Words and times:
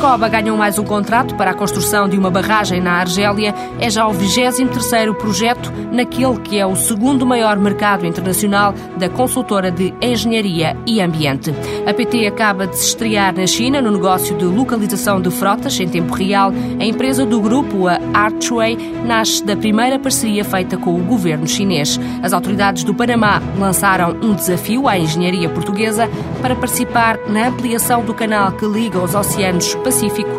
Coba 0.00 0.30
ganhou 0.30 0.56
mais 0.56 0.78
um 0.78 0.84
contrato 0.84 1.34
para 1.34 1.50
a 1.50 1.54
construção 1.54 2.08
de 2.08 2.16
uma 2.16 2.30
barragem 2.30 2.80
na 2.80 2.92
Argélia. 2.92 3.54
É 3.78 3.90
já 3.90 4.08
o 4.08 4.14
23º 4.14 5.14
projeto 5.14 5.70
naquele 5.92 6.40
que 6.40 6.58
é 6.58 6.64
o 6.64 6.74
segundo 6.74 7.26
maior 7.26 7.58
mercado 7.58 8.06
internacional 8.06 8.72
da 8.96 9.10
consultora 9.10 9.70
de 9.70 9.92
engenharia 10.00 10.74
e 10.86 11.02
ambiente. 11.02 11.52
A 11.86 11.92
PT 11.92 12.26
acaba 12.26 12.66
de 12.66 12.78
se 12.78 12.86
estrear 12.86 13.36
na 13.36 13.46
China 13.46 13.82
no 13.82 13.90
negócio 13.90 14.34
de 14.38 14.46
localização 14.46 15.20
de 15.20 15.30
frotas 15.30 15.78
em 15.78 15.86
tempo 15.86 16.14
real. 16.14 16.50
A 16.80 16.84
empresa 16.84 17.26
do 17.26 17.38
grupo, 17.38 17.86
a 17.86 18.00
Archway, 18.14 18.78
nasce 19.04 19.44
da 19.44 19.54
primeira 19.54 19.98
parceria 19.98 20.46
feita 20.46 20.78
com 20.78 20.94
o 20.94 21.04
governo 21.04 21.46
chinês. 21.46 22.00
As 22.22 22.32
autoridades 22.32 22.84
do 22.84 22.94
Panamá 22.94 23.42
lançaram 23.58 24.16
um 24.22 24.32
desafio 24.32 24.88
à 24.88 24.98
engenharia 24.98 25.50
portuguesa 25.50 26.08
para 26.40 26.56
participar 26.56 27.18
na 27.28 27.48
ampliação 27.48 28.02
do 28.02 28.14
canal 28.14 28.52
que 28.52 28.64
liga 28.64 28.98
os 28.98 29.14
oceanos 29.14 29.74
Pacífico 29.74 29.89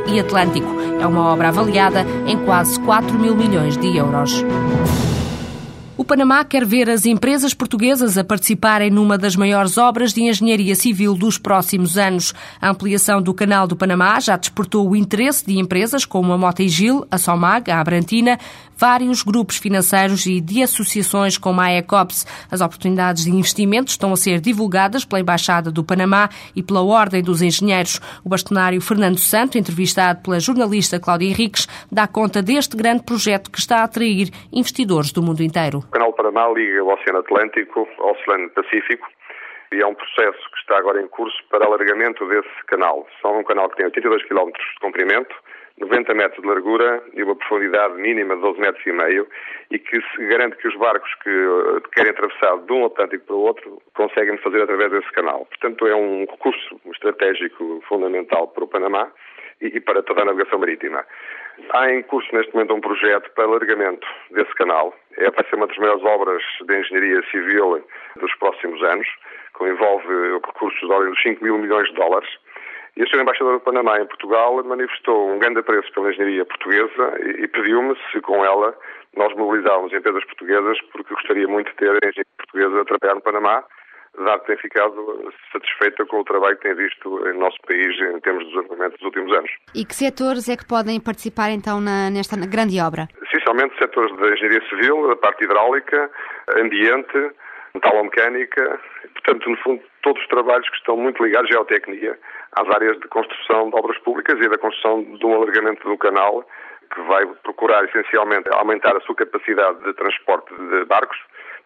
e 0.07 0.19
Atlântico. 0.19 0.67
É 0.99 1.05
uma 1.05 1.31
obra 1.31 1.49
avaliada 1.49 2.05
em 2.25 2.37
quase 2.45 2.79
4 2.79 3.17
mil 3.19 3.35
milhões 3.35 3.77
de 3.77 3.97
euros. 3.97 4.43
Panamá 6.11 6.43
quer 6.43 6.65
ver 6.65 6.89
as 6.89 7.05
empresas 7.05 7.53
portuguesas 7.53 8.17
a 8.17 8.23
participarem 8.25 8.91
numa 8.91 9.17
das 9.17 9.37
maiores 9.37 9.77
obras 9.77 10.11
de 10.11 10.23
engenharia 10.23 10.75
civil 10.75 11.15
dos 11.15 11.37
próximos 11.37 11.97
anos. 11.97 12.33
A 12.59 12.69
ampliação 12.69 13.21
do 13.21 13.33
Canal 13.33 13.65
do 13.65 13.77
Panamá 13.77 14.19
já 14.19 14.35
despertou 14.35 14.89
o 14.89 14.93
interesse 14.93 15.45
de 15.45 15.57
empresas 15.57 16.03
como 16.03 16.33
a 16.33 16.37
Motegil, 16.37 17.07
a 17.09 17.17
Somag, 17.17 17.71
a 17.71 17.79
Abrantina, 17.79 18.37
vários 18.81 19.21
grupos 19.21 19.57
financeiros 19.57 20.25
e 20.25 20.41
de 20.41 20.63
associações 20.63 21.37
como 21.37 21.61
a 21.61 21.71
ECOPS. 21.71 22.25
As 22.49 22.61
oportunidades 22.61 23.23
de 23.23 23.29
investimento 23.29 23.91
estão 23.91 24.11
a 24.11 24.17
ser 24.17 24.41
divulgadas 24.41 25.05
pela 25.05 25.21
Embaixada 25.21 25.71
do 25.71 25.83
Panamá 25.83 26.29
e 26.55 26.63
pela 26.63 26.81
Ordem 26.81 27.21
dos 27.21 27.43
Engenheiros. 27.43 28.01
O 28.23 28.27
bastonário 28.27 28.81
Fernando 28.81 29.19
Santo, 29.19 29.57
entrevistado 29.57 30.21
pela 30.21 30.39
jornalista 30.39 30.99
Cláudia 30.99 31.27
Henriques, 31.27 31.67
dá 31.91 32.07
conta 32.07 32.41
deste 32.41 32.75
grande 32.75 33.03
projeto 33.03 33.51
que 33.51 33.59
está 33.59 33.81
a 33.81 33.83
atrair 33.83 34.31
investidores 34.51 35.11
do 35.11 35.21
mundo 35.21 35.43
inteiro. 35.43 35.85
Panamá 36.31 36.53
liga 36.53 36.83
o 36.83 36.93
Oceano 36.93 37.19
Atlântico 37.19 37.87
ao 37.99 38.11
Oceano 38.11 38.49
Pacífico 38.51 39.07
e 39.73 39.81
é 39.81 39.85
um 39.85 39.93
processo 39.93 40.39
que 40.51 40.59
está 40.59 40.77
agora 40.77 41.01
em 41.01 41.07
curso 41.07 41.37
para 41.49 41.65
alargamento 41.65 42.25
desse 42.27 42.63
canal. 42.67 43.05
São 43.21 43.39
um 43.39 43.43
canal 43.43 43.69
que 43.69 43.77
tem 43.77 43.85
82 43.85 44.23
km 44.25 44.47
de 44.47 44.79
comprimento, 44.79 45.35
90 45.79 46.13
metros 46.13 46.41
de 46.41 46.47
largura 46.47 47.03
e 47.13 47.23
uma 47.23 47.35
profundidade 47.35 47.95
mínima 47.95 48.35
de 48.35 48.41
12 48.41 48.59
metros 48.61 48.85
e 48.85 48.91
meio 48.93 49.27
e 49.71 49.79
que 49.79 49.99
garante 50.27 50.55
que 50.57 50.67
os 50.69 50.75
barcos 50.77 51.13
que 51.15 51.29
eh, 51.29 51.81
querem 51.93 52.11
atravessar 52.11 52.57
de 52.59 52.71
um 52.71 52.85
Atlântico 52.85 53.25
para 53.25 53.35
o 53.35 53.41
outro 53.41 53.81
conseguem 53.93 54.37
fazer 54.37 54.61
através 54.61 54.91
desse 54.91 55.11
canal. 55.11 55.45
Portanto, 55.45 55.85
é 55.85 55.95
um 55.95 56.21
recurso 56.21 56.79
estratégico 56.93 57.83
fundamental 57.87 58.47
para 58.47 58.63
o 58.63 58.67
Panamá 58.67 59.11
e 59.59 59.79
para 59.79 60.01
toda 60.01 60.21
a 60.21 60.25
navegação 60.25 60.59
marítima. 60.59 61.05
Há 61.73 61.91
em 61.91 62.03
curso 62.03 62.33
neste 62.33 62.53
momento 62.53 62.73
um 62.73 62.81
projeto 62.81 63.29
para 63.31 63.45
alargamento 63.45 64.07
desse 64.31 64.53
canal. 64.55 64.93
É, 65.17 65.29
vai 65.29 65.45
ser 65.49 65.55
uma 65.55 65.67
das 65.67 65.77
maiores 65.77 66.03
obras 66.03 66.43
de 66.65 66.79
engenharia 66.79 67.21
civil 67.29 67.83
dos 68.19 68.35
próximos 68.35 68.81
anos, 68.83 69.07
que 69.57 69.65
envolve 69.65 70.07
recursos 70.45 70.79
de 70.79 70.91
ordem 70.91 71.11
dos 71.11 71.21
5 71.21 71.43
mil 71.43 71.57
milhões 71.57 71.87
de 71.89 71.95
dólares. 71.95 72.29
E 72.97 73.03
o 73.03 73.07
Sr. 73.07 73.21
Embaixador 73.21 73.53
do 73.53 73.59
Panamá 73.61 73.99
em 73.99 74.05
Portugal 74.05 74.61
manifestou 74.63 75.31
um 75.31 75.39
grande 75.39 75.59
apreço 75.59 75.91
pela 75.93 76.09
engenharia 76.09 76.45
portuguesa 76.45 77.15
e, 77.21 77.43
e 77.43 77.47
pediu-me 77.47 77.95
se 78.11 78.19
com 78.21 78.43
ela 78.43 78.75
nós 79.15 79.33
mobilizávamos 79.35 79.93
empresas 79.93 80.25
portuguesas 80.25 80.77
porque 80.91 81.13
gostaria 81.13 81.47
muito 81.47 81.69
de 81.69 81.75
ter 81.77 81.89
a 81.89 82.07
engenharia 82.07 82.25
portuguesa 82.37 82.81
a 82.81 82.85
trabalhar 82.85 83.15
no 83.15 83.21
Panamá 83.21 83.63
dado 84.17 84.41
que 84.41 84.47
tem 84.47 84.57
ficado 84.57 85.33
satisfeita 85.51 86.05
com 86.05 86.19
o 86.19 86.23
trabalho 86.23 86.55
que 86.57 86.63
tem 86.63 86.75
visto 86.75 87.27
em 87.27 87.37
nosso 87.37 87.57
país 87.67 87.97
em 87.99 88.19
termos 88.19 88.43
de 88.45 88.51
desenvolvimento 88.51 88.93
dos 88.93 89.03
últimos 89.03 89.37
anos. 89.37 89.51
E 89.73 89.85
que 89.85 89.95
setores 89.95 90.49
é 90.49 90.57
que 90.57 90.67
podem 90.67 90.99
participar 90.99 91.51
então 91.51 91.79
na, 91.79 92.09
nesta 92.09 92.35
grande 92.35 92.79
obra? 92.79 93.07
Essencialmente 93.23 93.77
setores 93.77 94.15
da 94.17 94.29
engenharia 94.29 94.61
civil, 94.69 95.07
da 95.07 95.15
parte 95.15 95.43
hidráulica, 95.43 96.11
ambiente, 96.57 97.31
metalomecânica, 97.73 98.79
portanto, 99.13 99.49
no 99.49 99.57
fundo, 99.57 99.81
todos 100.03 100.21
os 100.21 100.27
trabalhos 100.27 100.67
que 100.69 100.75
estão 100.75 100.97
muito 100.97 101.23
ligados 101.23 101.49
à 101.51 101.53
geotecnia, 101.53 102.19
às 102.53 102.67
áreas 102.69 102.99
de 102.99 103.07
construção 103.07 103.69
de 103.69 103.75
obras 103.75 103.97
públicas 103.99 104.37
e 104.39 104.49
da 104.49 104.57
construção 104.57 105.03
de 105.03 105.25
um 105.25 105.35
alargamento 105.35 105.87
do 105.87 105.97
canal 105.97 106.45
que 106.93 107.01
vai 107.03 107.25
procurar 107.43 107.85
essencialmente 107.85 108.49
aumentar 108.53 108.95
a 108.97 109.01
sua 109.01 109.15
capacidade 109.15 109.81
de 109.83 109.93
transporte 109.93 110.53
de 110.53 110.85
barcos, 110.85 111.17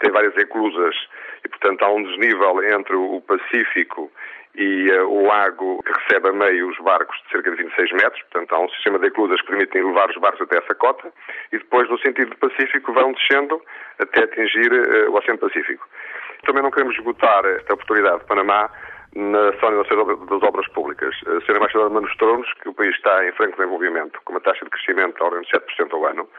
tem 0.06 0.12
várias 0.12 0.38
eclusas 0.38 0.96
e, 1.44 1.50
portanto, 1.50 1.84
há 1.84 1.92
um 1.92 2.04
desnível 2.04 2.64
entre 2.64 2.96
o 2.96 3.22
Pacífico 3.22 4.12
e 4.54 4.92
uh, 4.92 5.10
o 5.10 5.28
lago 5.28 5.84
que 5.84 5.92
recebe 5.92 6.30
a 6.30 6.32
meio 6.32 6.70
os 6.70 6.78
barcos 6.78 7.18
de 7.24 7.32
cerca 7.32 7.52
de 7.52 7.58
26 7.58 7.92
metros, 7.94 8.22
portanto 8.32 8.54
há 8.54 8.60
um 8.60 8.70
sistema 8.70 9.00
de 9.00 9.08
eclusas 9.08 9.42
que 9.42 9.48
permitem 9.48 9.84
levar 9.84 10.10
os 10.10 10.18
barcos 10.18 10.42
até 10.42 10.60
essa 10.60 10.74
cota 10.76 11.12
e 11.52 11.58
depois 11.58 11.90
no 11.90 12.00
sentido 12.00 12.30
do 12.30 12.38
Pacífico 12.38 12.94
vão 12.94 13.12
descendo 13.14 13.62
até 14.00 14.24
atingir 14.24 14.72
uh, 14.72 15.12
o 15.12 15.18
Oceano 15.18 15.40
Pacífico. 15.40 15.86
Também 16.46 16.64
não 16.64 16.72
queremos 16.72 16.96
esgotar 16.96 17.44
esta 17.46 17.74
oportunidade 17.74 18.20
de 18.20 18.26
Panamá 18.28 18.70
na 19.16 19.52
zona 19.60 19.84
das 19.84 20.44
obras 20.44 20.68
públicas. 20.70 21.16
A 21.26 21.38
Sra. 21.42 21.58
Embaixadora 21.58 21.90
mostrou-nos 21.90 22.54
que 22.54 22.70
o 22.70 22.74
país 22.74 22.94
está 22.96 23.26
em 23.28 23.32
franco 23.32 23.58
desenvolvimento, 23.58 24.20
com 24.24 24.34
uma 24.34 24.42
taxa 24.42 24.64
de 24.64 24.72
crescimento 24.72 25.22
ao 25.22 25.28
ordem 25.28 25.42
de 25.42 25.52
7% 25.52 25.94
ao 25.94 26.06
ano, 26.06 26.30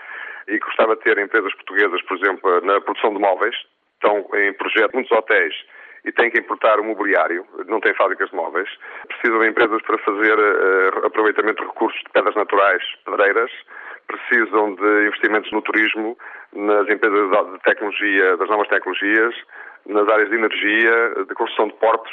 e 0.48 0.58
gostava 0.58 0.96
de 0.96 1.02
ter 1.02 1.18
empresas 1.18 1.52
portuguesas, 1.54 2.02
por 2.02 2.16
exemplo, 2.16 2.60
na 2.62 2.80
produção 2.80 3.12
de 3.12 3.20
móveis, 3.20 3.54
estão 3.94 4.26
em 4.34 4.52
projeto 4.54 4.94
muitos 4.94 5.12
hotéis 5.12 5.54
e 6.04 6.12
têm 6.12 6.30
que 6.30 6.38
importar 6.38 6.78
o 6.78 6.84
mobiliário, 6.84 7.44
não 7.66 7.80
têm 7.80 7.92
fábricas 7.94 8.30
de 8.30 8.36
móveis, 8.36 8.68
precisam 9.08 9.40
de 9.40 9.48
empresas 9.48 9.82
para 9.82 9.98
fazer 9.98 10.38
uh, 10.38 11.06
aproveitamento 11.06 11.62
de 11.62 11.68
recursos 11.68 12.00
de 12.00 12.12
pedras 12.12 12.34
naturais, 12.36 12.82
pedreiras, 13.04 13.50
precisam 14.06 14.74
de 14.76 15.06
investimentos 15.06 15.50
no 15.50 15.62
turismo, 15.62 16.16
nas 16.52 16.88
empresas 16.88 17.52
de 17.52 17.58
tecnologia, 17.64 18.36
das 18.36 18.48
novas 18.48 18.68
tecnologias, 18.68 19.34
nas 19.86 20.08
áreas 20.08 20.30
de 20.30 20.36
energia, 20.36 21.24
de 21.28 21.34
construção 21.34 21.68
de 21.68 21.74
portos. 21.74 22.12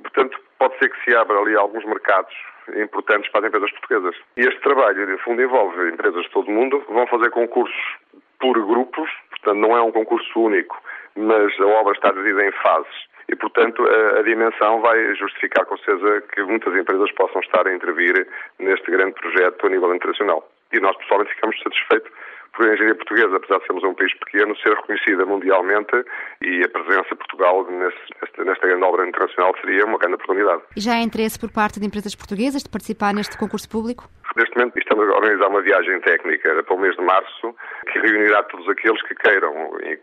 Portanto, 0.00 0.40
pode 0.58 0.78
ser 0.78 0.90
que 0.90 1.04
se 1.04 1.16
abra 1.16 1.38
ali 1.38 1.56
alguns 1.56 1.84
mercados 1.84 2.34
importantes 2.76 3.30
para 3.30 3.40
as 3.40 3.46
empresas 3.46 3.70
portuguesas. 3.72 4.16
E 4.36 4.40
este 4.40 4.60
trabalho, 4.60 5.06
no 5.06 5.18
fundo, 5.18 5.42
envolve 5.42 5.90
empresas 5.90 6.22
de 6.24 6.30
todo 6.30 6.48
o 6.48 6.52
mundo, 6.52 6.84
vão 6.88 7.06
fazer 7.06 7.30
concursos 7.30 7.96
por 8.40 8.54
grupos, 8.66 9.10
portanto, 9.30 9.58
não 9.58 9.76
é 9.76 9.82
um 9.82 9.92
concurso 9.92 10.40
único, 10.40 10.80
mas 11.16 11.58
a 11.60 11.66
obra 11.66 11.92
está 11.92 12.10
dividida 12.10 12.46
em 12.46 12.52
fases. 12.52 13.08
E, 13.28 13.36
portanto, 13.36 13.86
a, 13.86 14.20
a, 14.20 14.22
dimensão 14.22 14.80
vai 14.80 15.14
justificar 15.14 15.66
com 15.66 15.76
certeza 15.78 16.22
que 16.32 16.42
muitas 16.42 16.74
empresas 16.74 17.12
possam 17.12 17.40
estar 17.42 17.66
a 17.66 17.74
intervir 17.74 18.26
neste 18.58 18.90
grande 18.90 19.12
projeto 19.12 19.66
a 19.66 19.70
nível 19.70 19.94
internacional. 19.94 20.48
E 20.72 20.80
nós, 20.80 20.96
pessoalmente, 20.96 21.34
ficamos 21.34 21.60
satisfeitos 21.62 22.10
por 22.54 22.66
a 22.66 22.72
engenharia 22.72 22.94
portuguesa, 22.94 23.36
apesar 23.36 23.58
de 23.58 23.66
sermos 23.66 23.84
um 23.84 23.94
país 23.94 24.12
pequeno, 24.18 24.56
ser 24.56 24.74
reconhecida 24.74 25.24
mundialmente 25.24 26.04
e 26.42 26.62
a 26.64 26.68
presença 26.68 27.08
de 27.10 27.16
Portugal 27.16 27.66
nesta 27.70 28.66
grande 28.66 28.84
obra 28.84 29.08
internacional 29.08 29.54
seria 29.60 29.84
uma 29.84 29.98
grande 29.98 30.14
oportunidade. 30.14 30.62
E 30.76 30.80
já 30.80 30.94
há 30.94 31.00
interesse 31.00 31.38
por 31.38 31.50
parte 31.50 31.78
de 31.78 31.86
empresas 31.86 32.14
portuguesas 32.14 32.62
de 32.62 32.68
participar 32.68 33.14
neste 33.14 33.36
concurso 33.38 33.68
público? 33.68 34.08
Neste 34.38 34.56
momento 34.56 34.78
estamos 34.78 35.08
a 35.08 35.16
organizar 35.16 35.48
uma 35.48 35.60
viagem 35.60 36.00
técnica 36.00 36.62
para 36.62 36.72
o 36.72 36.78
mês 36.78 36.94
de 36.94 37.02
março 37.02 37.56
que 37.90 37.98
reunirá 37.98 38.40
todos 38.44 38.68
aqueles 38.68 39.02
que 39.02 39.14
queiram, 39.16 39.52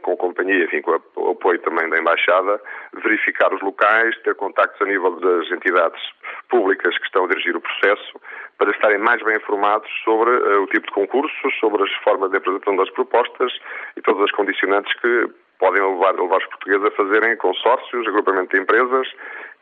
com 0.01 0.11
a 0.11 0.17
companhia, 0.17 0.65
enfim, 0.65 0.81
com 0.81 0.99
o 1.15 1.31
apoio 1.31 1.57
também 1.59 1.89
da 1.89 1.97
Embaixada, 1.97 2.59
verificar 3.01 3.53
os 3.53 3.61
locais, 3.61 4.13
ter 4.23 4.35
contactos 4.35 4.81
a 4.81 4.91
nível 4.91 5.11
das 5.21 5.49
entidades 5.49 6.01
públicas 6.49 6.97
que 6.97 7.05
estão 7.05 7.23
a 7.23 7.27
dirigir 7.29 7.55
o 7.55 7.61
processo, 7.61 8.19
para 8.57 8.71
estarem 8.71 8.97
mais 8.97 9.23
bem 9.23 9.37
informados 9.37 9.89
sobre 10.03 10.29
uh, 10.29 10.63
o 10.63 10.67
tipo 10.67 10.85
de 10.85 10.91
concursos, 10.91 11.57
sobre 11.57 11.83
as 11.83 11.93
formas 12.03 12.29
de 12.29 12.35
apresentação 12.35 12.75
das 12.75 12.89
propostas 12.89 13.57
e 13.95 14.01
todas 14.01 14.21
as 14.21 14.31
condicionantes 14.31 14.93
que 14.99 15.29
podem 15.59 15.81
levar, 15.81 16.13
levar 16.13 16.39
os 16.39 16.47
portugueses 16.47 16.83
a 16.83 16.91
fazerem 16.91 17.37
consórcios, 17.37 18.05
agrupamento 18.05 18.53
de 18.53 18.61
empresas 18.61 19.07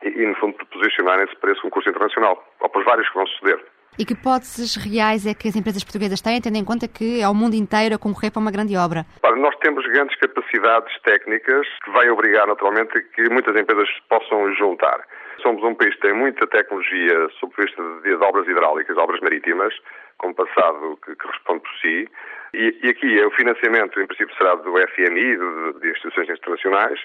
e, 0.02 0.08
e 0.08 0.26
no 0.26 0.34
fundo, 0.34 0.56
posicionarem-se 0.66 1.36
para 1.36 1.52
esse 1.52 1.62
concurso 1.62 1.88
internacional, 1.88 2.44
ou 2.58 2.68
para 2.68 2.80
os 2.80 2.84
vários 2.84 3.08
que 3.08 3.14
vão 3.14 3.26
suceder. 3.28 3.64
E 3.96 4.04
que 4.04 4.12
hipóteses 4.12 4.74
reais 4.74 5.24
é 5.24 5.34
que 5.34 5.46
as 5.46 5.54
empresas 5.54 5.84
portuguesas 5.84 6.20
têm, 6.20 6.40
tendo 6.42 6.58
em 6.58 6.64
conta 6.64 6.88
que 6.88 7.20
é 7.20 7.28
o 7.28 7.34
mundo 7.34 7.54
inteiro 7.54 7.94
a 7.94 7.98
concorrer 7.98 8.32
para 8.32 8.42
uma 8.42 8.50
grande 8.50 8.76
obra? 8.76 9.06
Ora, 9.22 9.36
nós 9.36 9.54
temos 9.62 9.86
grandes 9.86 10.18
capacidades 10.18 10.92
técnicas 11.02 11.64
que 11.84 11.90
vai 11.92 12.10
obrigar 12.10 12.48
naturalmente 12.48 12.90
que 13.14 13.30
muitas 13.30 13.54
empresas 13.54 13.88
possam 14.08 14.52
juntar. 14.54 14.98
Somos 15.40 15.62
um 15.62 15.76
país 15.76 15.94
que 15.94 16.00
tem 16.00 16.12
muita 16.12 16.44
tecnologia 16.48 17.28
sob 17.38 17.54
vista 17.56 17.80
de, 18.02 18.14
obras 18.16 18.48
hidráulicas, 18.48 18.96
obras 18.96 19.20
marítimas, 19.20 19.72
com 20.18 20.34
passado 20.34 20.98
que, 21.04 21.14
que 21.14 21.26
responde 21.28 21.60
por 21.60 21.72
si. 21.80 22.08
E, 22.52 22.78
e, 22.82 22.90
aqui 22.90 23.24
o 23.24 23.30
financiamento, 23.30 24.00
em 24.00 24.06
princípio, 24.06 24.34
será 24.36 24.56
do 24.56 24.74
FMI, 24.74 25.36
de, 25.36 25.80
de 25.80 25.90
instituições 25.90 26.30
internacionais. 26.30 26.98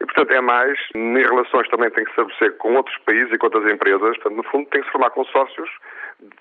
E, 0.00 0.04
portanto, 0.06 0.32
é 0.32 0.40
mais, 0.40 0.78
em 0.94 1.16
relações 1.16 1.68
também 1.68 1.90
tem 1.90 2.04
que 2.04 2.10
estabelecer 2.10 2.56
com 2.56 2.74
outros 2.74 2.96
países 3.06 3.30
e 3.32 3.38
com 3.38 3.46
outras 3.46 3.70
empresas. 3.70 4.16
Portanto, 4.18 4.36
no 4.36 4.42
fundo, 4.44 4.68
tem 4.70 4.80
que 4.80 4.86
se 4.86 4.92
formar 4.92 5.10
consórcios 5.10 5.70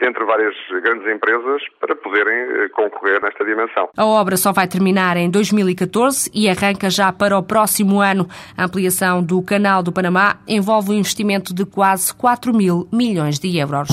entre 0.02 0.25
várias 0.25 0.56
grandes 0.84 1.08
empresas 1.14 1.62
para 1.80 1.96
poderem 1.96 2.34
eh, 2.34 2.70
concorrer 2.70 3.22
nesta 3.22 3.44
dimensão. 3.44 3.90
A 3.96 4.06
obra 4.06 4.38
só 4.38 4.52
vai 4.52 4.68
terminar 4.68 5.18
em 5.18 5.30
2014 5.30 6.30
e 6.34 6.50
arranca 6.50 6.90
já 6.90 7.12
para 7.12 7.38
o 7.38 7.44
próximo 7.44 8.00
ano. 8.02 8.28
A 8.58 8.66
ampliação 8.66 9.24
do 9.24 9.42
Canal 9.42 9.84
do 9.84 9.92
Panamá 9.92 10.38
envolve 10.48 10.92
um 10.92 10.96
investimento 10.96 11.54
de 11.54 11.66
quase 11.66 12.14
4 12.16 12.54
mil 12.54 12.88
milhões 12.92 13.40
de 13.40 13.58
euros. 13.58 13.90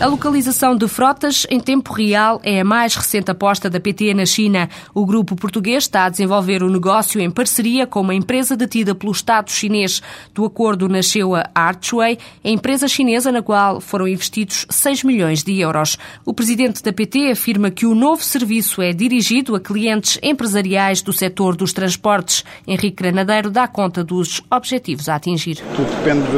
A 0.00 0.06
localização 0.06 0.76
de 0.76 0.86
frotas 0.86 1.44
em 1.50 1.58
tempo 1.58 1.92
real 1.92 2.40
é 2.44 2.60
a 2.60 2.64
mais 2.64 2.94
recente 2.94 3.32
aposta 3.32 3.68
da 3.68 3.80
PT 3.80 4.14
na 4.14 4.24
China. 4.24 4.68
O 4.94 5.04
grupo 5.04 5.34
português 5.34 5.84
está 5.84 6.04
a 6.04 6.08
desenvolver 6.08 6.62
o 6.62 6.70
negócio 6.70 7.20
em 7.20 7.28
parceria 7.28 7.84
com 7.84 8.02
uma 8.02 8.14
empresa 8.14 8.56
detida 8.56 8.94
pelo 8.94 9.10
Estado 9.10 9.50
chinês. 9.50 10.00
Do 10.32 10.44
acordo 10.44 10.88
nasceu 10.88 11.34
a 11.34 11.50
Archway, 11.52 12.16
a 12.44 12.48
empresa 12.48 12.86
chinesa 12.86 13.32
na 13.32 13.42
qual 13.42 13.80
foram 13.80 14.06
investidos 14.06 14.66
6 14.70 15.02
milhões 15.02 15.42
de 15.42 15.58
euros. 15.58 15.98
O 16.24 16.32
presidente 16.32 16.80
da 16.80 16.92
PT 16.92 17.32
afirma 17.32 17.68
que 17.68 17.84
o 17.84 17.92
novo 17.92 18.22
serviço 18.22 18.80
é 18.80 18.92
dirigido 18.92 19.56
a 19.56 19.60
clientes 19.60 20.16
empresariais 20.22 21.02
do 21.02 21.12
setor 21.12 21.56
dos 21.56 21.72
transportes. 21.72 22.44
Henrique 22.68 23.02
Granadeiro 23.02 23.50
dá 23.50 23.66
conta 23.66 24.04
dos 24.04 24.40
objetivos 24.48 25.08
a 25.08 25.16
atingir. 25.16 25.56
Tudo 25.74 25.90
depende 25.96 26.36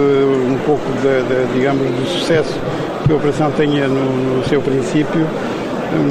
um 0.51 0.59
pouco, 0.65 0.87
de, 1.03 1.23
de, 1.29 1.53
digamos, 1.53 1.87
do 1.87 2.07
sucesso 2.07 2.59
operação 3.17 3.51
tenha 3.53 3.89
no, 3.89 4.39
no 4.39 4.45
seu 4.49 4.61
princípio, 4.61 5.27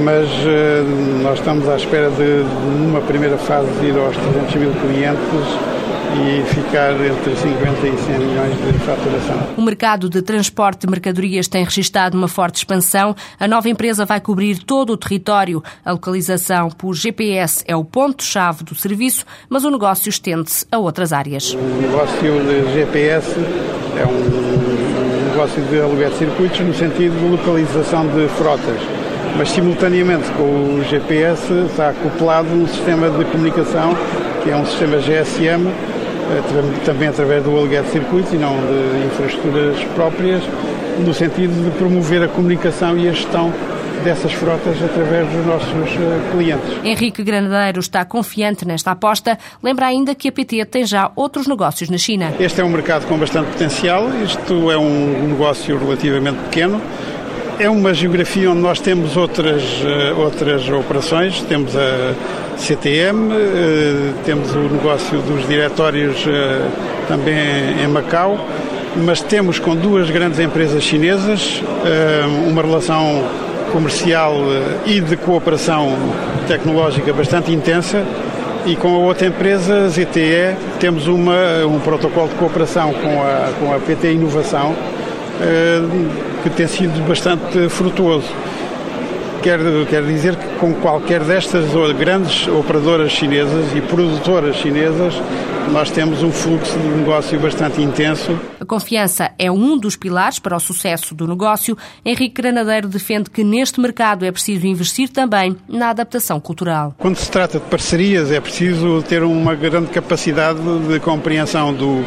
mas 0.03 0.27
uh, 0.27 1.23
nós 1.23 1.39
estamos 1.39 1.67
à 1.69 1.75
espera 1.75 2.09
de, 2.09 2.43
numa 2.79 3.01
primeira 3.01 3.37
fase, 3.37 3.69
ir 3.83 3.97
aos 3.97 4.15
300 4.15 4.55
mil 4.55 4.71
clientes 4.73 5.79
e 6.15 6.43
ficar 6.53 6.93
entre 6.93 7.35
50 7.35 7.87
e 7.87 7.97
100 7.97 8.19
milhões 8.19 8.57
de 8.57 8.79
faturação. 8.79 9.37
O 9.57 9.61
mercado 9.61 10.09
de 10.09 10.21
transporte 10.21 10.81
de 10.81 10.87
mercadorias 10.87 11.47
tem 11.47 11.63
registrado 11.63 12.17
uma 12.17 12.27
forte 12.27 12.57
expansão. 12.57 13.15
A 13.39 13.47
nova 13.47 13.69
empresa 13.69 14.05
vai 14.05 14.19
cobrir 14.19 14.59
todo 14.59 14.93
o 14.93 14.97
território. 14.97 15.63
A 15.85 15.91
localização 15.91 16.69
por 16.69 16.95
GPS 16.95 17.63
é 17.67 17.75
o 17.75 17.85
ponto-chave 17.85 18.63
do 18.63 18.75
serviço, 18.75 19.25
mas 19.47 19.63
o 19.63 19.69
negócio 19.69 20.09
estende-se 20.09 20.65
a 20.71 20.77
outras 20.77 21.13
áreas. 21.13 21.53
O 21.53 21.81
negócio 21.81 22.17
de 22.19 22.73
GPS 22.73 23.35
é 23.97 24.05
um 24.05 24.68
negócio 25.39 25.61
de 25.61 25.79
aluguer 25.79 26.09
de 26.09 26.17
circuitos 26.17 26.59
no 26.59 26.73
sentido 26.73 27.17
de 27.17 27.29
localização 27.29 28.05
de 28.07 28.27
frotas. 28.27 28.75
Mas 29.37 29.49
simultaneamente 29.49 30.29
com 30.31 30.43
o 30.43 30.83
GPS 30.83 31.53
está 31.69 31.91
acoplado 31.91 32.49
um 32.49 32.67
sistema 32.67 33.09
de 33.09 33.23
comunicação 33.23 33.95
que 34.43 34.49
é 34.49 34.57
um 34.57 34.65
sistema 34.65 34.97
GSM, 34.97 35.65
eh, 35.65 36.81
também 36.83 37.07
através 37.07 37.41
do 37.41 37.51
aluguer 37.51 37.83
de 37.83 37.89
circuitos 37.89 38.33
e 38.33 38.35
não 38.35 38.51
de 38.51 39.05
infraestruturas 39.05 39.77
próprias, 39.95 40.43
no 41.05 41.13
sentido 41.13 41.53
de 41.63 41.71
promover 41.77 42.21
a 42.21 42.27
comunicação 42.27 42.97
e 42.97 43.07
a 43.07 43.13
gestão 43.13 43.53
dessas 44.03 44.31
frotas 44.33 44.81
através 44.81 45.27
dos 45.29 45.45
nossos 45.45 45.69
eh, 45.71 46.31
clientes. 46.31 46.69
Henrique 46.83 47.23
Granadeiro 47.23 47.79
está 47.79 48.05
confiante 48.05 48.65
nesta 48.65 48.91
aposta. 48.91 49.37
Lembra 49.61 49.87
ainda 49.87 50.15
que 50.15 50.29
a 50.29 50.31
PT 50.31 50.65
tem 50.65 50.85
já 50.85 51.11
outros 51.15 51.47
negócios 51.47 51.89
na 51.89 51.97
China. 51.97 52.33
Este 52.39 52.61
é 52.61 52.63
um 52.63 52.69
mercado 52.69 53.05
com 53.07 53.17
bastante 53.17 53.51
potencial. 53.51 54.09
Isto 54.23 54.71
é 54.71 54.77
um 54.77 55.27
negócio 55.27 55.77
relativamente 55.77 56.37
pequeno. 56.45 56.81
É 57.59 57.69
uma 57.69 57.93
geografia 57.93 58.49
onde 58.49 58.61
nós 58.61 58.79
temos 58.79 59.17
outras, 59.17 59.63
eh, 59.85 60.13
outras 60.13 60.69
operações. 60.69 61.41
Temos 61.41 61.75
a 61.75 62.13
CTM, 62.57 63.33
eh, 63.33 64.13
temos 64.25 64.53
o 64.55 64.59
negócio 64.59 65.21
dos 65.21 65.47
diretórios 65.47 66.25
também 67.07 67.83
em 67.83 67.87
Macau 67.87 68.37
mas 69.05 69.21
temos 69.21 69.59
com 69.59 69.75
duas 69.75 70.09
grandes 70.09 70.39
empresas 70.39 70.83
chinesas 70.83 71.61
uma 72.47 72.61
relação 72.61 73.23
comercial 73.71 74.35
eh, 74.35 74.91
e 74.91 75.01
de 75.01 75.15
cooperação 75.17 75.95
tecnológica 76.47 77.13
bastante 77.13 77.51
intensa 77.51 78.03
e 78.65 78.75
com 78.75 78.89
a 78.89 78.97
outra 78.99 79.27
empresa, 79.27 79.87
ZTE, 79.89 80.55
temos 80.79 81.07
uma, 81.07 81.65
um 81.65 81.79
protocolo 81.79 82.27
de 82.27 82.35
cooperação 82.35 82.93
com 82.93 83.23
a, 83.23 83.51
com 83.59 83.73
a 83.73 83.79
PT 83.79 84.13
Inovação 84.13 84.75
eh, 85.41 85.81
que 86.43 86.49
tem 86.49 86.67
sido 86.67 87.05
bastante 87.07 87.69
frutuoso. 87.69 88.27
Quero, 89.41 89.85
quero 89.89 90.05
dizer 90.05 90.35
que 90.35 90.47
com 90.59 90.73
qualquer 90.73 91.21
destas 91.21 91.65
grandes 91.97 92.47
operadoras 92.47 93.11
chinesas 93.11 93.73
e 93.73 93.79
produtoras 93.79 94.57
chinesas, 94.57 95.21
nós 95.71 95.91
temos 95.91 96.23
um 96.23 96.31
fluxo 96.31 96.77
de 96.77 96.87
negócio 96.87 97.39
bastante 97.39 97.81
intenso. 97.81 98.39
A 98.59 98.65
confiança 98.65 99.31
é 99.37 99.51
um 99.51 99.77
dos 99.77 99.95
pilares 99.95 100.39
para 100.39 100.55
o 100.55 100.59
sucesso 100.59 101.13
do 101.13 101.27
negócio. 101.27 101.77
Henrique 102.03 102.41
Granadeiro 102.41 102.87
defende 102.87 103.29
que 103.29 103.43
neste 103.43 103.79
mercado 103.79 104.25
é 104.25 104.31
preciso 104.31 104.65
investir 104.65 105.09
também 105.09 105.55
na 105.67 105.89
adaptação 105.89 106.39
cultural. 106.39 106.95
Quando 106.97 107.17
se 107.17 107.29
trata 107.29 107.59
de 107.59 107.65
parcerias, 107.65 108.31
é 108.31 108.39
preciso 108.39 109.03
ter 109.03 109.23
uma 109.23 109.55
grande 109.55 109.87
capacidade 109.87 110.59
de 110.87 110.99
compreensão 110.99 111.73
do, 111.73 112.03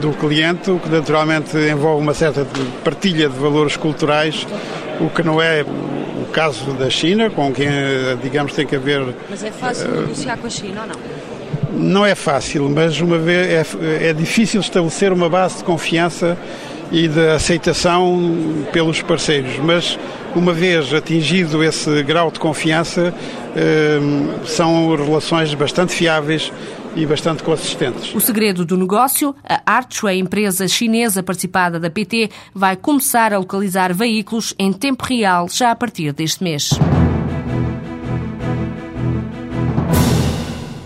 do 0.00 0.12
cliente, 0.18 0.70
o 0.70 0.78
que 0.78 0.88
naturalmente 0.88 1.56
envolve 1.56 2.02
uma 2.02 2.14
certa 2.14 2.46
partilha 2.82 3.28
de 3.28 3.38
valores 3.38 3.76
culturais, 3.76 4.46
o 5.00 5.10
que 5.10 5.22
não 5.22 5.40
é 5.40 5.62
o 5.62 6.26
caso 6.32 6.72
da 6.72 6.90
China, 6.90 7.30
com 7.30 7.52
quem, 7.52 7.68
digamos, 8.22 8.52
tem 8.52 8.66
que 8.66 8.76
haver. 8.76 9.14
Mas 9.28 9.44
é 9.44 9.50
fácil 9.50 9.88
uh, 9.88 10.00
negociar 10.00 10.36
com 10.38 10.46
a 10.46 10.50
China 10.50 10.82
ou 10.82 10.86
não? 10.88 11.17
Não 11.72 12.04
é 12.04 12.14
fácil, 12.14 12.68
mas 12.68 13.00
uma 13.00 13.18
vez 13.18 13.76
é, 13.80 14.08
é 14.08 14.12
difícil 14.12 14.60
estabelecer 14.60 15.12
uma 15.12 15.28
base 15.28 15.58
de 15.58 15.64
confiança 15.64 16.36
e 16.90 17.06
de 17.06 17.28
aceitação 17.30 18.64
pelos 18.72 19.02
parceiros, 19.02 19.58
mas 19.58 19.98
uma 20.34 20.52
vez 20.52 20.92
atingido 20.94 21.62
esse 21.62 22.02
grau 22.02 22.30
de 22.30 22.38
confiança, 22.38 23.14
eh, 23.54 23.98
são 24.46 24.94
relações 24.96 25.52
bastante 25.54 25.92
fiáveis 25.92 26.52
e 26.96 27.04
bastante 27.04 27.42
consistentes. 27.42 28.14
O 28.14 28.20
segredo 28.20 28.64
do 28.64 28.76
negócio, 28.76 29.34
a 29.44 29.60
Archway, 29.66 30.18
empresa 30.18 30.66
chinesa 30.66 31.22
participada 31.22 31.78
da 31.78 31.90
PT, 31.90 32.30
vai 32.54 32.76
começar 32.76 33.32
a 33.32 33.38
localizar 33.38 33.92
veículos 33.92 34.54
em 34.58 34.72
tempo 34.72 35.04
real 35.04 35.46
já 35.50 35.70
a 35.70 35.76
partir 35.76 36.12
deste 36.12 36.42
mês. 36.42 36.70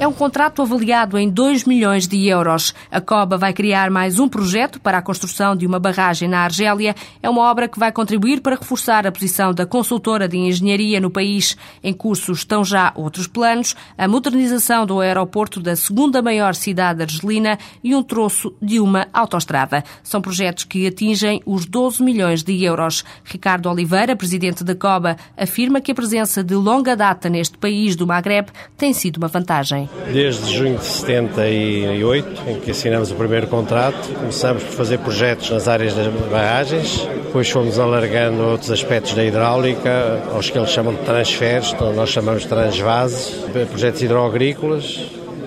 É 0.03 0.09
um 0.09 0.13
contrato 0.13 0.61
avaliado 0.61 1.17
em 1.17 1.31
2 1.31 1.63
milhões 1.63 2.09
de 2.09 2.27
euros. 2.27 2.75
A 2.91 3.01
COBA 3.01 3.39
vai 3.39 3.53
criar 3.53 3.89
mais 3.89 4.19
um 4.19 4.29
projeto 4.29 4.81
para 4.81 4.99
a 4.99 5.03
construção 5.03 5.55
de 5.55 5.65
uma 5.65 5.79
barragem 5.79 6.29
na 6.29 6.41
Argélia. 6.41 6.93
É 7.23 7.31
uma 7.31 7.49
obra 7.49 7.69
que 7.69 7.79
vai 7.79 7.93
contribuir 7.93 8.41
para 8.41 8.57
reforçar 8.57 9.07
a 9.07 9.13
posição 9.13 9.55
da 9.55 9.65
consultora 9.65 10.27
de 10.27 10.37
engenharia 10.37 11.01
no 11.01 11.09
país. 11.09 11.57
Em 11.85 11.93
curso 11.93 12.33
estão 12.33 12.65
já 12.65 12.91
outros 12.97 13.29
planos, 13.29 13.77
a 13.97 14.09
modernização 14.09 14.85
do 14.85 14.99
aeroporto 14.99 15.61
da 15.61 15.77
segunda 15.77 16.21
maior 16.21 16.57
cidade 16.57 17.03
argelina 17.03 17.57
e 17.85 17.95
um 17.95 18.03
troço 18.03 18.53
de 18.61 18.81
uma 18.81 19.07
autoestrada. 19.13 19.85
São 20.03 20.21
projetos 20.21 20.65
que 20.65 20.85
atingem 20.85 21.41
os 21.47 21.65
12 21.65 22.03
milhões 22.03 22.43
de 22.43 22.65
euros. 22.65 23.05
Ricardo 23.23 23.71
Oliveira, 23.71 24.17
presidente 24.17 24.65
da 24.65 24.75
COBA, 24.75 25.17
afirma 25.37 25.81
que 25.81 25.93
a 25.93 25.95
presença 25.95 26.43
de 26.43 26.57
longa 26.57 26.97
data 26.97 27.29
neste 27.29 27.57
país 27.57 27.95
do 27.95 28.05
Magreb 28.05 28.49
tem 28.77 28.93
sido 28.93 29.19
uma 29.19 29.29
vantagem. 29.29 29.92
Desde 30.11 30.53
junho 30.55 30.79
de 30.79 30.85
78, 30.85 32.43
em 32.47 32.61
que 32.61 32.71
assinamos 32.71 33.11
o 33.11 33.15
primeiro 33.15 33.47
contrato, 33.47 34.09
começamos 34.15 34.63
por 34.63 34.73
fazer 34.73 34.99
projetos 34.99 35.51
nas 35.51 35.69
áreas 35.69 35.95
das 35.95 36.07
barragens, 36.31 37.07
depois 37.25 37.49
fomos 37.49 37.79
alargando 37.79 38.43
outros 38.43 38.71
aspectos 38.71 39.15
da 39.15 39.25
hidráulica, 39.25 40.23
aos 40.33 40.51
que 40.51 40.59
eles 40.59 40.71
chamam 40.71 40.95
de 40.95 41.01
transferes, 41.01 41.73
então 41.73 41.93
nós 41.93 42.09
chamamos 42.11 42.43
de 42.43 42.49
transvases, 42.49 43.37
projetos 43.71 44.03
hidroagrícolas, 44.03 45.01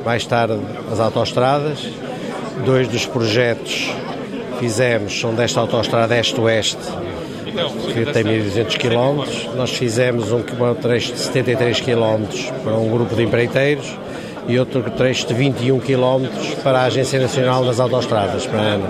mais 0.04 0.26
tarde 0.26 0.60
as 0.92 1.00
autoestradas. 1.00 1.80
Dois 2.64 2.88
dos 2.88 3.06
projetos 3.06 3.92
fizemos 4.60 5.20
são 5.20 5.34
desta 5.34 5.60
autoestrada 5.60 6.18
este-oeste, 6.18 6.78
que 7.94 8.06
tem 8.12 8.24
1.200 8.24 8.78
km. 8.78 9.56
Nós 9.56 9.72
fizemos 9.72 10.32
um 10.32 10.42
trecho 10.82 11.14
de 11.14 11.20
73 11.20 11.82
km 11.82 12.26
para 12.64 12.74
um 12.76 12.90
grupo 12.90 13.16
de 13.16 13.24
empreiteiros 13.24 14.05
e 14.48 14.60
outro 14.60 14.84
trecho 14.92 15.28
de 15.28 15.34
21 15.34 15.80
km 15.80 16.28
para 16.64 16.80
a 16.80 16.84
Agência 16.86 17.20
Nacional 17.20 17.66
das 17.66 17.80
Autostradas, 17.80 18.46
para 18.46 18.60
a 18.60 18.74
ANA. 18.74 18.90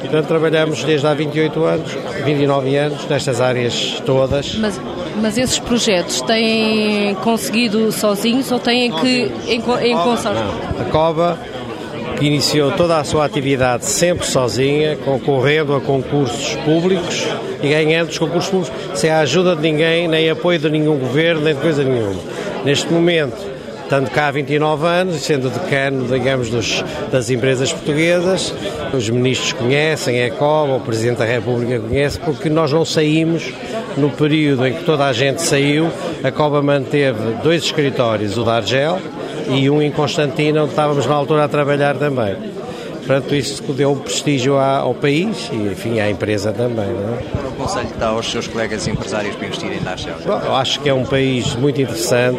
portanto, 0.00 0.26
trabalhamos 0.26 0.84
desde 0.84 1.06
há 1.06 1.14
28 1.14 1.64
anos, 1.64 1.90
29 2.24 2.76
anos, 2.76 3.06
nestas 3.08 3.40
áreas 3.40 4.02
todas. 4.04 4.54
Mas, 4.56 4.80
mas 5.20 5.38
esses 5.38 5.58
projetos 5.58 6.20
têm 6.22 7.14
conseguido 7.16 7.90
sozinhos 7.92 8.50
ou 8.52 8.58
têm 8.58 8.90
que 8.92 9.32
em, 9.46 9.60
em 9.60 9.96
consórcio? 9.96 10.44
Não. 10.44 10.82
A 10.82 10.84
COBA 10.90 11.38
que 12.18 12.26
iniciou 12.26 12.72
toda 12.72 12.98
a 12.98 13.04
sua 13.04 13.24
atividade 13.24 13.86
sempre 13.86 14.26
sozinha, 14.26 14.96
concorrendo 14.96 15.74
a 15.74 15.80
concursos 15.80 16.56
públicos 16.64 17.26
e 17.62 17.68
ganhando 17.68 18.10
os 18.10 18.18
concursos 18.18 18.50
públicos 18.50 18.98
sem 18.98 19.08
a 19.08 19.20
ajuda 19.20 19.54
de 19.54 19.62
ninguém, 19.62 20.08
nem 20.08 20.28
apoio 20.28 20.58
de 20.58 20.68
nenhum 20.68 20.98
governo, 20.98 21.42
nem 21.42 21.54
de 21.54 21.60
coisa 21.60 21.84
nenhuma. 21.84 22.20
Neste 22.64 22.92
momento, 22.92 23.36
estando 23.88 24.10
cá 24.10 24.28
há 24.28 24.30
29 24.30 24.86
anos, 24.86 25.22
sendo 25.22 25.48
decano, 25.48 26.04
digamos, 26.04 26.50
dos, 26.50 26.84
das 27.10 27.30
empresas 27.30 27.72
portuguesas, 27.72 28.54
os 28.92 29.08
ministros 29.08 29.54
conhecem, 29.54 30.20
a 30.20 30.26
ECOB, 30.26 30.72
o 30.72 30.80
Presidente 30.80 31.16
da 31.16 31.24
República 31.24 31.80
conhece, 31.80 32.20
porque 32.20 32.50
nós 32.50 32.70
não 32.70 32.84
saímos 32.84 33.50
no 33.96 34.10
período 34.10 34.66
em 34.66 34.74
que 34.74 34.84
toda 34.84 35.06
a 35.06 35.12
gente 35.14 35.40
saiu, 35.40 35.90
a 36.22 36.30
COBA 36.30 36.60
manteve 36.60 37.18
dois 37.42 37.64
escritórios, 37.64 38.36
o 38.36 38.44
da 38.44 38.56
Argel 38.56 38.98
e 39.48 39.70
um 39.70 39.80
em 39.80 39.90
Constantina, 39.90 40.64
onde 40.64 40.72
estávamos 40.72 41.06
na 41.06 41.14
altura 41.14 41.44
a 41.44 41.48
trabalhar 41.48 41.96
também. 41.96 42.57
Portanto, 43.08 43.34
isso 43.34 43.62
deu 43.72 43.96
prestígio 43.96 44.58
ao 44.58 44.92
país 44.92 45.48
e, 45.50 45.56
enfim, 45.56 45.98
à 45.98 46.10
empresa 46.10 46.52
também. 46.52 46.88
Não 46.88 47.14
é? 47.14 47.22
Qual 47.32 47.42
é 47.42 47.48
o 47.48 47.52
conselho 47.52 47.88
que 47.88 47.96
dá 47.96 48.08
aos 48.08 48.30
seus 48.30 48.46
colegas 48.46 48.86
empresários 48.86 49.34
para 49.34 49.46
investirem 49.46 49.80
na? 49.80 49.96
Bom, 50.26 50.38
eu 50.44 50.54
acho 50.54 50.78
que 50.80 50.90
é 50.90 50.92
um 50.92 51.06
país 51.06 51.56
muito 51.56 51.80
interessante, 51.80 52.38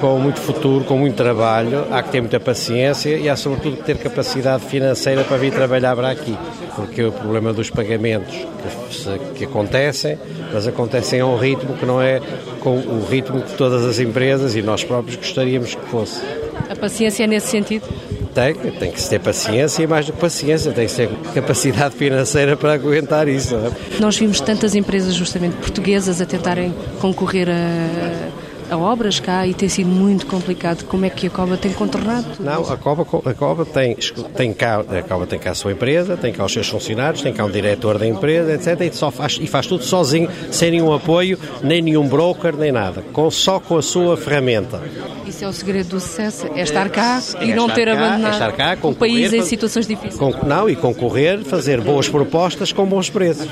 com 0.00 0.18
muito 0.18 0.40
futuro, 0.40 0.82
com 0.86 0.96
muito 0.96 1.14
trabalho. 1.14 1.84
Há 1.90 2.02
que 2.02 2.08
ter 2.08 2.22
muita 2.22 2.40
paciência 2.40 3.18
e 3.18 3.28
há, 3.28 3.36
sobretudo, 3.36 3.76
que 3.76 3.82
ter 3.82 3.98
capacidade 3.98 4.64
financeira 4.64 5.24
para 5.24 5.36
vir 5.36 5.52
trabalhar 5.52 5.94
para 5.94 6.10
aqui. 6.10 6.38
Porque 6.74 7.04
o 7.04 7.12
problema 7.12 7.52
dos 7.52 7.68
pagamentos 7.68 8.34
que, 8.34 9.40
que 9.40 9.44
acontecem, 9.44 10.18
mas 10.54 10.66
acontecem 10.66 11.20
a 11.20 11.26
um 11.26 11.36
ritmo 11.36 11.76
que 11.76 11.84
não 11.84 12.00
é 12.00 12.18
com 12.60 12.78
o 12.78 13.04
ritmo 13.10 13.42
que 13.42 13.52
todas 13.58 13.84
as 13.84 13.98
empresas 13.98 14.56
e 14.56 14.62
nós 14.62 14.82
próprios 14.82 15.16
gostaríamos 15.16 15.74
que 15.74 15.84
fosse. 15.90 16.22
A 16.70 16.74
paciência 16.74 17.24
é 17.24 17.26
nesse 17.26 17.48
sentido? 17.48 17.86
Tem, 18.34 18.54
tem 18.54 18.90
que 18.90 19.08
ter 19.08 19.20
paciência 19.20 19.82
e 19.82 19.86
mais 19.86 20.06
do 20.06 20.12
que 20.12 20.18
paciência, 20.18 20.72
tem 20.72 20.86
que 20.86 20.94
ter 20.94 21.08
capacidade 21.34 21.94
financeira 21.94 22.56
para 22.56 22.72
aguentar 22.72 23.28
isso. 23.28 23.54
É? 23.54 24.00
Nós 24.00 24.16
vimos 24.16 24.40
tantas 24.40 24.74
empresas 24.74 25.14
justamente 25.14 25.56
portuguesas 25.56 26.20
a 26.20 26.24
tentarem 26.24 26.74
concorrer 26.98 27.48
a, 27.50 28.41
a 28.72 28.76
obras 28.78 29.20
cá 29.20 29.46
e 29.46 29.52
tem 29.52 29.68
sido 29.68 29.90
muito 29.90 30.26
complicado. 30.26 30.84
Como 30.84 31.04
é 31.04 31.10
que 31.10 31.26
a 31.26 31.30
Coba 31.30 31.58
tem 31.58 31.72
contornado? 31.72 32.26
Não, 32.40 32.72
a 32.72 32.76
Coba, 32.76 33.02
a 33.02 33.34
Coba 33.34 33.66
tem, 33.66 33.94
tem, 34.34 34.52
cá, 34.54 34.80
a 34.80 35.02
Coba 35.02 35.26
tem 35.26 35.38
cá 35.38 35.50
a 35.50 35.54
sua 35.54 35.72
empresa, 35.72 36.16
tem 36.16 36.32
cá 36.32 36.44
os 36.44 36.52
seus 36.52 36.68
funcionários, 36.68 37.20
tem 37.20 37.34
cá 37.34 37.44
um 37.44 37.50
diretor 37.50 37.98
da 37.98 38.06
empresa, 38.06 38.54
etc. 38.54 38.80
E, 38.80 38.96
só 38.96 39.10
faz, 39.10 39.38
e 39.40 39.46
faz 39.46 39.66
tudo 39.66 39.84
sozinho, 39.84 40.30
sem 40.50 40.70
nenhum 40.70 40.92
apoio, 40.92 41.38
nem 41.62 41.82
nenhum 41.82 42.08
broker, 42.08 42.56
nem 42.56 42.72
nada. 42.72 43.02
Com, 43.12 43.30
só 43.30 43.60
com 43.60 43.76
a 43.76 43.82
sua 43.82 44.16
ferramenta. 44.16 44.80
Isso 45.26 45.44
é 45.44 45.48
o 45.48 45.52
segredo 45.52 45.90
do 45.90 46.00
sucesso, 46.00 46.46
é 46.54 46.62
estar 46.62 46.88
cá 46.88 47.20
é 47.40 47.46
e 47.46 47.54
não 47.54 47.68
ter 47.68 47.86
cá, 47.86 47.92
abandonado 47.92 48.26
é 48.26 48.30
estar 48.30 48.52
cá, 48.52 48.78
o 48.82 48.94
país 48.94 49.32
em 49.32 49.42
situações 49.42 49.86
difíceis. 49.86 50.16
Com, 50.16 50.30
não, 50.46 50.68
e 50.68 50.76
concorrer, 50.76 51.44
fazer 51.44 51.80
boas 51.80 52.08
propostas 52.08 52.72
com 52.72 52.86
bons 52.86 53.10
preços. 53.10 53.48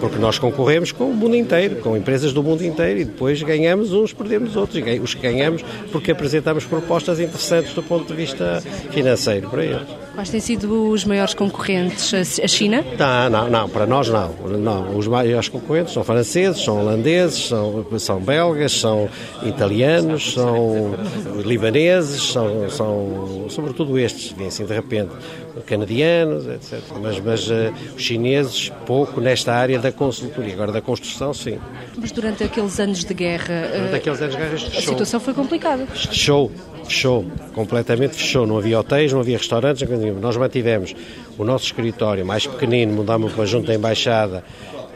Porque 0.00 0.18
nós 0.18 0.38
concorremos 0.38 0.92
com 0.92 1.04
o 1.04 1.14
mundo 1.14 1.36
inteiro, 1.36 1.76
com 1.76 1.96
empresas 1.96 2.32
do 2.32 2.42
mundo 2.42 2.64
inteiro, 2.64 3.00
e 3.00 3.04
depois 3.04 3.42
ganhamos 3.42 3.92
uns, 3.92 4.12
perdemos 4.12 4.45
outros. 4.54 4.86
E 4.86 5.00
os 5.00 5.14
que 5.14 5.22
ganhamos 5.22 5.64
porque 5.90 6.12
apresentamos 6.12 6.64
propostas 6.64 7.18
interessantes 7.18 7.72
do 7.72 7.82
ponto 7.82 8.06
de 8.06 8.14
vista 8.14 8.62
financeiro 8.90 9.48
para 9.50 9.64
eles. 9.64 10.05
Quais 10.16 10.30
têm 10.30 10.40
sido 10.40 10.88
os 10.88 11.04
maiores 11.04 11.34
concorrentes? 11.34 12.40
A 12.42 12.48
China? 12.48 12.82
Não, 12.98 13.28
não, 13.28 13.50
não, 13.50 13.68
para 13.68 13.84
nós 13.84 14.08
não. 14.08 14.32
não. 14.58 14.96
Os 14.96 15.06
maiores 15.06 15.50
concorrentes 15.50 15.92
são 15.92 16.02
franceses, 16.02 16.64
são 16.64 16.80
holandeses, 16.80 17.48
são, 17.48 17.84
são 17.98 18.18
belgas, 18.18 18.72
são 18.72 19.10
italianos, 19.42 20.32
são 20.32 20.94
libaneses, 21.44 22.32
são, 22.32 22.70
são 22.70 23.44
sobretudo 23.50 23.98
estes, 23.98 24.32
vêm 24.32 24.46
assim 24.46 24.64
de 24.64 24.72
repente, 24.72 25.10
canadianos, 25.66 26.46
etc. 26.46 26.80
Mas, 27.02 27.20
mas 27.20 27.50
uh, 27.50 27.74
os 27.94 28.02
chineses, 28.02 28.72
pouco 28.86 29.20
nesta 29.20 29.52
área 29.52 29.78
da 29.78 29.92
consultoria. 29.92 30.54
Agora, 30.54 30.72
da 30.72 30.80
construção, 30.80 31.34
sim. 31.34 31.58
Mas 31.94 32.10
durante 32.10 32.42
aqueles 32.42 32.80
anos 32.80 33.04
de 33.04 33.12
guerra, 33.12 33.68
durante 33.70 33.92
uh, 33.92 33.96
aqueles 33.96 34.22
anos 34.22 34.34
de 34.34 34.40
guerra 34.40 34.54
a 34.54 34.80
situação 34.80 35.20
foi 35.20 35.34
complicada. 35.34 35.86
Fechou, 35.88 36.50
fechou, 36.86 37.24
completamente 37.54 38.14
fechou. 38.14 38.46
Não 38.46 38.58
havia 38.58 38.80
hotéis, 38.80 39.12
não 39.12 39.20
havia 39.20 39.36
restaurantes, 39.36 39.86
nós 40.20 40.36
mantivemos 40.36 40.94
o 41.38 41.44
nosso 41.44 41.66
escritório 41.66 42.24
mais 42.24 42.46
pequenino, 42.46 42.92
mudámos 42.92 43.32
para 43.32 43.44
junto 43.44 43.66
da 43.66 43.74
embaixada 43.74 44.42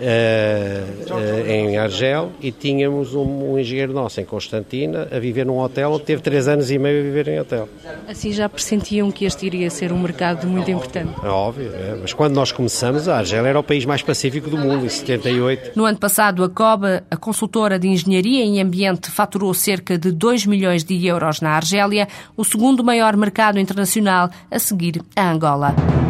uh, 0.00 1.48
em 1.48 1.76
Argel 1.76 2.32
e 2.40 2.50
tínhamos 2.50 3.14
um, 3.14 3.52
um, 3.52 3.58
engenheiro 3.58 3.92
nosso 3.92 4.20
em 4.20 4.24
Constantina 4.24 5.08
a 5.10 5.18
viver 5.18 5.44
num 5.44 5.58
hotel 5.58 5.98
teve 5.98 6.22
três 6.22 6.48
anos 6.48 6.70
e 6.70 6.78
meio 6.78 7.00
a 7.00 7.02
viver 7.02 7.28
em 7.28 7.40
hotel. 7.40 7.68
Assim 8.08 8.32
já 8.32 8.48
pressentiam 8.48 9.10
que 9.10 9.24
este 9.24 9.46
iria 9.46 9.70
ser 9.70 9.92
um 9.92 9.98
mercado 9.98 10.46
muito 10.46 10.70
importante? 10.70 11.12
É 11.22 11.28
óbvio, 11.28 11.70
é, 11.74 11.96
mas 12.00 12.12
quando 12.12 12.34
nós 12.34 12.50
começamos, 12.50 13.08
a 13.08 13.18
Argel 13.18 13.44
era 13.44 13.58
o 13.58 13.62
país 13.62 13.84
mais 13.84 14.02
pacífico 14.02 14.48
do 14.48 14.56
mundo, 14.56 14.86
em 14.86 14.88
78. 14.88 15.72
No 15.76 15.84
ano 15.84 15.98
passado, 15.98 16.42
a 16.42 16.48
COBA, 16.48 17.04
a 17.10 17.16
consultora 17.16 17.78
de 17.78 17.88
engenharia 17.88 18.44
e 18.44 18.60
ambiente, 18.60 19.10
faturou 19.10 19.52
cerca 19.54 19.98
de 19.98 20.10
2 20.10 20.46
milhões 20.46 20.84
de 20.84 21.06
euros 21.06 21.40
na 21.40 21.50
Argélia, 21.50 22.08
o 22.36 22.44
segundo 22.44 22.82
maior 22.82 23.16
mercado 23.16 23.58
internacional 23.58 24.30
a 24.50 24.58
seguir 24.58 25.02
a 25.14 25.30
Angola. 25.30 26.09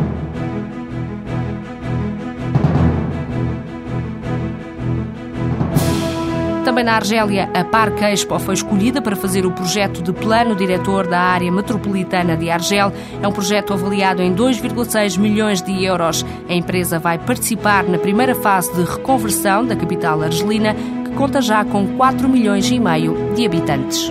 Também 6.70 6.84
na 6.84 6.94
Argélia, 6.94 7.50
a 7.52 7.64
Parque 7.64 8.04
Expo 8.04 8.38
foi 8.38 8.54
escolhida 8.54 9.02
para 9.02 9.16
fazer 9.16 9.44
o 9.44 9.50
projeto 9.50 10.00
de 10.00 10.12
plano 10.12 10.54
diretor 10.54 11.04
da 11.04 11.18
área 11.18 11.50
metropolitana 11.50 12.36
de 12.36 12.48
Argel. 12.48 12.92
É 13.20 13.26
um 13.26 13.32
projeto 13.32 13.72
avaliado 13.72 14.22
em 14.22 14.32
2,6 14.32 15.18
milhões 15.18 15.60
de 15.60 15.84
euros. 15.84 16.24
A 16.48 16.54
empresa 16.54 17.00
vai 17.00 17.18
participar 17.18 17.82
na 17.82 17.98
primeira 17.98 18.36
fase 18.36 18.72
de 18.72 18.88
reconversão 18.88 19.66
da 19.66 19.74
capital 19.74 20.22
argelina, 20.22 20.76
que 21.04 21.10
conta 21.16 21.42
já 21.42 21.64
com 21.64 21.96
4 21.96 22.28
milhões 22.28 22.70
e 22.70 22.78
meio 22.78 23.34
de 23.34 23.44
habitantes. 23.44 24.08